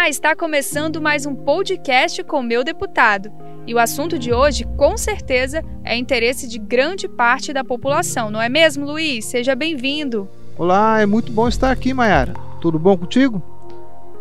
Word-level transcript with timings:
Olá, 0.00 0.08
está 0.08 0.34
começando 0.34 0.98
mais 0.98 1.26
um 1.26 1.34
podcast 1.34 2.24
com 2.24 2.42
meu 2.42 2.64
deputado. 2.64 3.30
E 3.66 3.74
o 3.74 3.78
assunto 3.78 4.18
de 4.18 4.32
hoje, 4.32 4.64
com 4.74 4.96
certeza, 4.96 5.62
é 5.84 5.94
interesse 5.94 6.48
de 6.48 6.58
grande 6.58 7.06
parte 7.06 7.52
da 7.52 7.62
população, 7.62 8.30
não 8.30 8.40
é 8.40 8.48
mesmo, 8.48 8.86
Luiz? 8.86 9.26
Seja 9.26 9.54
bem-vindo. 9.54 10.26
Olá, 10.56 11.02
é 11.02 11.04
muito 11.04 11.30
bom 11.30 11.46
estar 11.46 11.70
aqui, 11.70 11.92
Mayara. 11.92 12.32
Tudo 12.62 12.78
bom 12.78 12.96
contigo? 12.96 13.42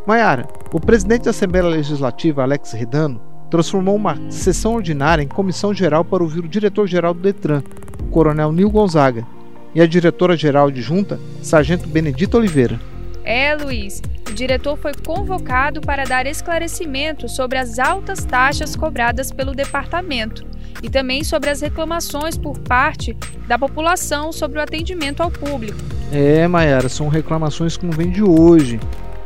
Mayara, 0.06 0.50
o 0.74 0.82
presidente 0.82 1.24
da 1.24 1.30
Assembleia 1.30 1.68
Legislativa, 1.68 2.44
Alex 2.44 2.74
Redano, 2.74 3.22
transformou 3.50 3.96
uma 3.96 4.30
sessão 4.30 4.74
ordinária 4.74 5.24
em 5.24 5.30
comissão 5.30 5.74
geral 5.74 6.04
para 6.04 6.22
ouvir 6.22 6.44
o 6.44 6.50
diretor-geral 6.50 7.14
do 7.14 7.22
Detran, 7.22 7.64
o 8.02 8.10
coronel 8.12 8.52
Nil 8.52 8.70
Gonzaga, 8.70 9.26
e 9.74 9.80
a 9.80 9.88
diretora-geral 9.88 10.68
adjunta, 10.68 11.18
Sargento 11.42 11.88
Benedito 11.88 12.36
Oliveira. 12.36 12.89
É, 13.30 13.56
Luiz, 13.56 14.02
o 14.28 14.34
diretor 14.34 14.76
foi 14.76 14.92
convocado 15.06 15.82
para 15.82 16.04
dar 16.04 16.26
esclarecimento 16.26 17.30
sobre 17.30 17.60
as 17.60 17.78
altas 17.78 18.26
taxas 18.26 18.76
cobradas 18.76 19.32
pelo 19.32 19.54
departamento 19.54 20.44
e 20.82 20.90
também 20.90 21.24
sobre 21.24 21.52
as 21.52 21.62
reclamações 21.62 22.40
por 22.40 22.58
parte 22.58 23.16
da 23.48 23.56
população 23.56 24.32
sobre 24.32 24.58
o 24.58 24.62
atendimento 24.64 25.22
ao 25.22 25.30
público. 25.30 25.78
É, 26.12 26.48
Mayara, 26.48 26.90
são 26.90 27.08
reclamações 27.08 27.78
que 27.78 27.86
não 27.86 27.94
vêm 27.94 28.10
de 28.10 28.24
hoje. 28.24 28.80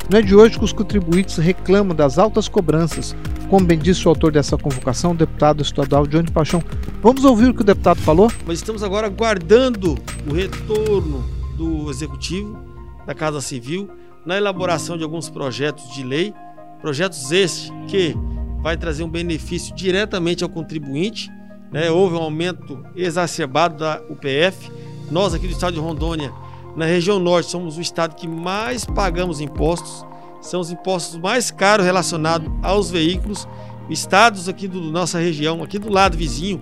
Não 0.10 0.20
é 0.20 0.22
de 0.22 0.36
hoje 0.36 0.60
que 0.60 0.66
os 0.66 0.74
contribuintes 0.74 1.38
reclamam 1.38 1.96
das 1.96 2.18
altas 2.18 2.50
cobranças, 2.50 3.16
como 3.50 3.66
bem 3.66 3.80
disse 3.80 4.06
o 4.06 4.10
autor 4.10 4.34
dessa 4.34 4.58
convocação, 4.58 5.12
o 5.12 5.16
deputado 5.16 5.62
estadual 5.62 6.06
Johnny 6.06 6.30
Paixão. 6.30 6.62
Vamos 7.02 7.24
ouvir 7.24 7.52
o 7.52 7.54
que 7.54 7.62
o 7.62 7.66
deputado 7.66 8.02
falou? 8.02 8.30
Nós 8.46 8.58
estamos 8.58 8.84
agora 8.84 9.08
aguardando 9.08 9.98
o 10.30 10.34
retorno 10.34 11.24
do 11.56 11.90
Executivo, 11.90 12.73
da 13.06 13.14
Casa 13.14 13.42
Civil, 13.42 13.90
na 14.26 14.38
elaboração 14.38 14.98
de 14.98 15.04
alguns 15.04 15.30
projetos 15.30 15.94
de 15.94 16.04
lei, 16.04 16.34
projetos 16.82 17.32
estes 17.32 17.72
que 17.88 18.16
vai 18.62 18.78
trazer 18.78 19.04
um 19.04 19.10
benefício 19.10 19.76
diretamente 19.76 20.44
ao 20.44 20.50
contribuinte. 20.50 21.30
Né? 21.72 21.92
Houve 21.92 22.16
um 22.16 22.22
aumento 22.22 22.86
exacerbado 22.96 23.78
da 23.78 24.02
UPF. 24.10 24.72
Nós 25.12 25.34
aqui 25.34 25.48
do 25.48 25.54
estado 25.54 25.74
de 25.74 25.80
Rondônia 25.80 26.32
na 26.76 26.86
região 26.86 27.20
norte, 27.20 27.52
somos 27.52 27.78
o 27.78 27.82
estado 27.82 28.16
que 28.16 28.28
mais 28.28 28.84
pagamos 28.84 29.40
impostos. 29.40 30.06
São 30.42 30.60
os 30.60 30.72
impostos 30.72 31.20
mais 31.20 31.52
caros 31.52 31.86
relacionados 31.86 32.52
aos 32.64 32.90
veículos. 32.90 33.48
Estados 33.90 34.50
aqui 34.50 34.68
da 34.68 34.80
nossa 34.80 35.20
região, 35.20 35.62
aqui 35.62 35.78
do 35.78 35.92
lado 35.92 36.18
vizinho, 36.18 36.62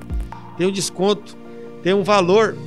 tem 0.57 0.67
um 0.67 0.71
desconto, 0.71 1.37
tem 1.81 1.93
um 1.93 2.03
valor 2.03 2.57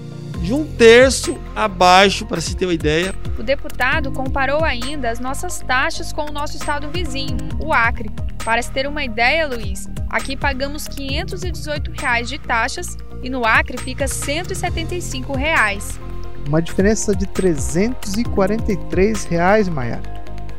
de 0.45 0.53
um 0.53 0.65
terço 0.65 1.39
abaixo, 1.57 2.27
para 2.27 2.41
se 2.41 2.55
ter 2.55 2.67
uma 2.67 2.75
ideia. 2.75 3.15
O 3.39 3.43
deputado 3.43 4.13
comparou 4.13 4.63
ainda 4.63 5.11
as 5.11 5.19
nossas 5.19 5.61
taxas 5.61 6.13
com 6.13 6.29
o 6.29 6.33
nosso 6.33 6.57
estado 6.57 6.91
vizinho, 6.91 7.37
o 7.59 7.73
Acre. 7.73 8.11
Para 8.45 8.61
se 8.61 8.71
ter 8.71 8.87
uma 8.87 9.03
ideia, 9.03 9.49
Luiz, 9.49 9.89
aqui 10.09 10.37
pagamos 10.37 10.87
518 10.87 11.91
reais 11.99 12.29
de 12.29 12.39
taxas 12.39 12.97
e 13.23 13.31
no 13.31 13.45
Acre 13.45 13.79
fica 13.79 14.05
R$ 14.05 14.09
175. 14.09 15.35
Reais 15.35 15.99
uma 16.47 16.61
diferença 16.61 17.15
de 17.15 17.27
343 17.27 19.25
reais, 19.25 19.69
Maiara. 19.69 20.03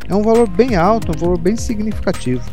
É 0.07 0.15
um 0.15 0.21
valor 0.21 0.47
bem 0.49 0.75
alto, 0.75 1.11
um 1.15 1.19
valor 1.19 1.37
bem 1.37 1.55
significativo. 1.55 2.43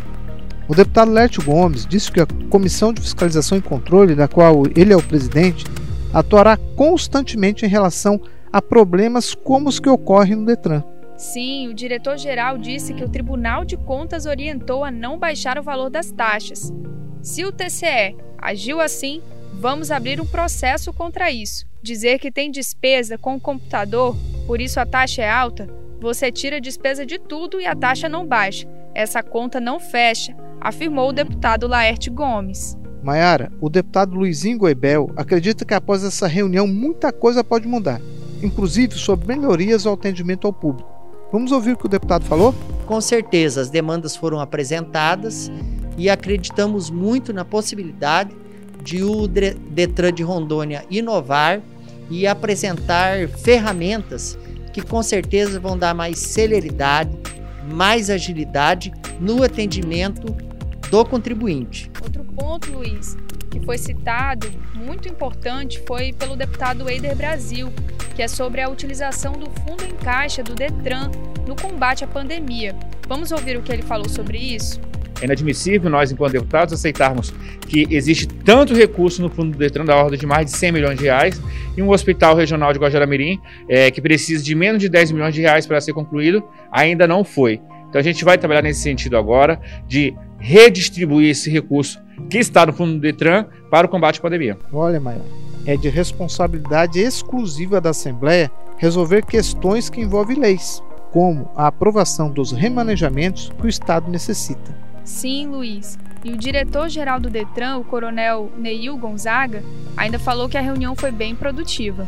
O 0.68 0.74
deputado 0.74 1.10
Lércio 1.10 1.42
Gomes 1.42 1.84
disse 1.86 2.10
que 2.10 2.20
a 2.20 2.26
Comissão 2.48 2.92
de 2.92 3.00
Fiscalização 3.00 3.58
e 3.58 3.62
Controle, 3.62 4.14
da 4.14 4.28
qual 4.28 4.62
ele 4.76 4.92
é 4.92 4.96
o 4.96 5.02
presidente, 5.02 5.64
atuará 6.12 6.56
constantemente 6.76 7.64
em 7.64 7.68
relação 7.68 8.20
a 8.52 8.60
problemas 8.60 9.34
como 9.34 9.68
os 9.68 9.80
que 9.80 9.88
ocorrem 9.88 10.36
no 10.36 10.44
Detran. 10.44 10.82
Sim, 11.16 11.68
o 11.68 11.74
diretor-geral 11.74 12.58
disse 12.58 12.92
que 12.92 13.04
o 13.04 13.08
Tribunal 13.08 13.64
de 13.64 13.76
Contas 13.76 14.26
orientou 14.26 14.84
a 14.84 14.90
não 14.90 15.18
baixar 15.18 15.58
o 15.58 15.62
valor 15.62 15.88
das 15.88 16.10
taxas. 16.10 16.72
Se 17.22 17.44
o 17.44 17.52
TCE 17.52 18.16
agiu 18.36 18.80
assim, 18.80 19.22
vamos 19.54 19.90
abrir 19.90 20.20
um 20.20 20.26
processo 20.26 20.92
contra 20.92 21.30
isso. 21.30 21.64
Dizer 21.80 22.18
que 22.18 22.32
tem 22.32 22.50
despesa 22.50 23.16
com 23.16 23.36
o 23.36 23.40
computador, 23.40 24.16
por 24.46 24.60
isso 24.60 24.80
a 24.80 24.86
taxa 24.86 25.22
é 25.22 25.30
alta, 25.30 25.68
você 26.00 26.32
tira 26.32 26.60
despesa 26.60 27.06
de 27.06 27.18
tudo 27.18 27.60
e 27.60 27.66
a 27.66 27.76
taxa 27.76 28.08
não 28.08 28.26
baixa. 28.26 28.68
Essa 28.92 29.22
conta 29.22 29.60
não 29.60 29.78
fecha, 29.78 30.36
afirmou 30.60 31.10
o 31.10 31.12
deputado 31.12 31.68
Laerte 31.68 32.10
Gomes. 32.10 32.76
Maiara, 33.02 33.50
o 33.60 33.68
deputado 33.68 34.14
Luizinho 34.14 34.58
Goibel 34.58 35.10
acredita 35.16 35.64
que 35.64 35.74
após 35.74 36.04
essa 36.04 36.28
reunião 36.28 36.68
muita 36.68 37.12
coisa 37.12 37.42
pode 37.42 37.66
mudar, 37.66 38.00
inclusive 38.40 38.94
sobre 38.94 39.26
melhorias 39.26 39.84
ao 39.86 39.94
atendimento 39.94 40.46
ao 40.46 40.52
público. 40.52 40.88
Vamos 41.32 41.50
ouvir 41.50 41.72
o 41.72 41.76
que 41.76 41.86
o 41.86 41.88
deputado 41.88 42.24
falou? 42.24 42.54
Com 42.86 43.00
certeza, 43.00 43.60
as 43.60 43.70
demandas 43.70 44.14
foram 44.14 44.38
apresentadas 44.38 45.50
e 45.98 46.08
acreditamos 46.08 46.90
muito 46.90 47.32
na 47.32 47.44
possibilidade 47.44 48.30
de 48.84 49.02
o 49.02 49.26
Detran 49.26 50.12
de 50.12 50.22
Rondônia 50.22 50.84
inovar 50.88 51.60
e 52.08 52.26
apresentar 52.26 53.28
ferramentas 53.28 54.38
que 54.72 54.80
com 54.80 55.02
certeza 55.02 55.58
vão 55.58 55.76
dar 55.76 55.94
mais 55.94 56.18
celeridade, 56.18 57.18
mais 57.72 58.10
agilidade 58.10 58.92
no 59.18 59.42
atendimento 59.42 60.34
do 60.92 61.06
contribuinte. 61.06 61.90
Outro 62.02 62.22
ponto, 62.22 62.70
Luiz, 62.70 63.16
que 63.50 63.58
foi 63.64 63.78
citado, 63.78 64.46
muito 64.74 65.08
importante, 65.08 65.82
foi 65.86 66.12
pelo 66.12 66.36
deputado 66.36 66.86
Eider 66.86 67.16
Brasil, 67.16 67.72
que 68.14 68.20
é 68.20 68.28
sobre 68.28 68.60
a 68.60 68.68
utilização 68.68 69.32
do 69.32 69.48
fundo 69.62 69.86
em 69.86 69.94
caixa 69.94 70.42
do 70.42 70.54
Detran 70.54 71.10
no 71.46 71.56
combate 71.56 72.04
à 72.04 72.06
pandemia. 72.06 72.76
Vamos 73.08 73.32
ouvir 73.32 73.56
o 73.56 73.62
que 73.62 73.72
ele 73.72 73.80
falou 73.80 74.06
sobre 74.06 74.36
isso? 74.36 74.78
É 75.22 75.24
inadmissível 75.24 75.88
nós, 75.88 76.12
enquanto 76.12 76.32
deputados, 76.32 76.74
aceitarmos 76.74 77.32
que 77.66 77.86
existe 77.88 78.26
tanto 78.26 78.74
recurso 78.74 79.22
no 79.22 79.30
fundo 79.30 79.52
do 79.52 79.58
Detran 79.58 79.86
da 79.86 79.96
ordem 79.96 80.18
de 80.18 80.26
mais 80.26 80.44
de 80.44 80.52
100 80.52 80.72
milhões 80.72 80.98
de 80.98 81.04
reais 81.04 81.40
e 81.74 81.80
um 81.80 81.88
hospital 81.88 82.36
regional 82.36 82.70
de 82.70 82.78
Guajaramirim 82.78 83.40
é, 83.66 83.90
que 83.90 84.02
precisa 84.02 84.44
de 84.44 84.54
menos 84.54 84.78
de 84.78 84.90
10 84.90 85.12
milhões 85.12 85.34
de 85.34 85.40
reais 85.40 85.66
para 85.66 85.80
ser 85.80 85.94
concluído 85.94 86.44
ainda 86.70 87.06
não 87.06 87.24
foi. 87.24 87.62
Então 87.92 88.00
a 88.00 88.02
gente 88.02 88.24
vai 88.24 88.38
trabalhar 88.38 88.62
nesse 88.62 88.80
sentido 88.80 89.18
agora 89.18 89.60
de 89.86 90.14
redistribuir 90.42 91.30
esse 91.30 91.48
recurso 91.48 92.02
que 92.28 92.38
está 92.38 92.66
no 92.66 92.72
fundo 92.72 92.94
do 92.94 93.00
Detran 93.00 93.46
para 93.70 93.86
o 93.86 93.90
combate 93.90 94.18
à 94.18 94.22
pandemia. 94.22 94.58
Olha, 94.72 95.00
Maia, 95.00 95.22
é 95.64 95.76
de 95.76 95.88
responsabilidade 95.88 96.98
exclusiva 96.98 97.80
da 97.80 97.90
Assembleia 97.90 98.50
resolver 98.76 99.24
questões 99.24 99.88
que 99.88 100.00
envolvem 100.00 100.36
leis, 100.36 100.82
como 101.12 101.48
a 101.54 101.68
aprovação 101.68 102.28
dos 102.28 102.50
remanejamentos 102.50 103.52
que 103.60 103.66
o 103.66 103.68
Estado 103.68 104.10
necessita. 104.10 104.76
Sim, 105.04 105.46
Luiz. 105.46 105.98
E 106.24 106.32
o 106.32 106.36
diretor-geral 106.36 107.20
do 107.20 107.30
Detran, 107.30 107.78
o 107.78 107.84
coronel 107.84 108.50
Neil 108.56 108.96
Gonzaga, 108.96 109.62
ainda 109.96 110.18
falou 110.18 110.48
que 110.48 110.56
a 110.56 110.60
reunião 110.60 110.94
foi 110.94 111.10
bem 111.10 111.34
produtiva. 111.34 112.06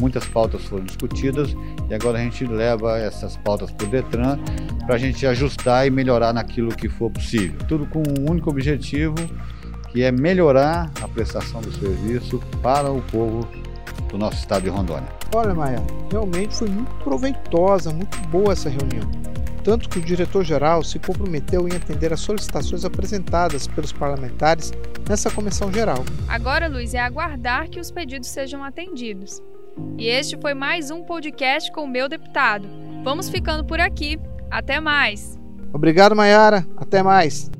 Muitas 0.00 0.24
pautas 0.26 0.62
foram 0.64 0.84
discutidas 0.84 1.56
e 1.88 1.94
agora 1.94 2.18
a 2.18 2.22
gente 2.22 2.44
leva 2.44 2.98
essas 2.98 3.36
pautas 3.36 3.70
para 3.70 3.86
o 3.86 3.90
Detran 3.90 4.38
para 4.86 4.94
a 4.94 4.98
gente 4.98 5.26
ajustar 5.26 5.86
e 5.86 5.90
melhorar 5.90 6.32
naquilo 6.32 6.74
que 6.74 6.88
for 6.88 7.10
possível. 7.10 7.58
Tudo 7.66 7.86
com 7.86 7.98
um 7.98 8.30
único 8.30 8.48
objetivo, 8.48 9.16
que 9.90 10.02
é 10.02 10.12
melhorar 10.12 10.90
a 11.02 11.08
prestação 11.08 11.60
do 11.60 11.72
serviço 11.72 12.40
para 12.62 12.90
o 12.90 13.02
povo 13.02 13.46
do 14.08 14.16
nosso 14.16 14.38
estado 14.38 14.62
de 14.62 14.68
Rondônia. 14.68 15.08
Olha, 15.34 15.54
Maia, 15.54 15.82
realmente 16.10 16.54
foi 16.54 16.68
muito 16.68 16.94
proveitosa, 17.02 17.92
muito 17.92 18.16
boa 18.28 18.52
essa 18.52 18.70
reunião 18.70 19.26
tanto 19.66 19.88
que 19.88 19.98
o 19.98 20.00
diretor-geral 20.00 20.84
se 20.84 20.96
comprometeu 20.96 21.66
em 21.66 21.74
atender 21.74 22.12
às 22.12 22.20
solicitações 22.20 22.84
apresentadas 22.84 23.66
pelos 23.66 23.92
parlamentares 23.92 24.72
nessa 25.08 25.28
comissão 25.28 25.72
geral. 25.72 26.04
Agora, 26.28 26.68
Luiz, 26.68 26.94
é 26.94 27.00
aguardar 27.00 27.68
que 27.68 27.80
os 27.80 27.90
pedidos 27.90 28.28
sejam 28.28 28.62
atendidos. 28.62 29.42
E 29.98 30.06
este 30.06 30.38
foi 30.40 30.54
mais 30.54 30.92
um 30.92 31.02
podcast 31.02 31.72
com 31.72 31.82
o 31.82 31.88
meu 31.88 32.08
deputado. 32.08 32.68
Vamos 33.02 33.28
ficando 33.28 33.64
por 33.64 33.80
aqui. 33.80 34.20
Até 34.50 34.80
mais. 34.80 35.38
Obrigado, 35.72 36.14
Mayara. 36.16 36.66
Até 36.76 37.02
mais. 37.02 37.50